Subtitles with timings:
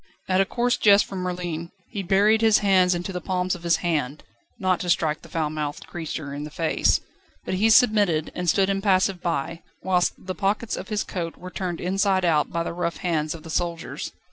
[0.27, 3.75] At a coarse jest from Merlin, he buried his nails into the palms of his
[3.85, 4.23] hand,
[4.57, 6.99] not to strike the foulmouthed creature in the face.
[7.45, 11.79] But he submitted, and stood impassive by, whilst the pockets of his coat were turned
[11.79, 14.11] inside out by the rough hands of the soldiers.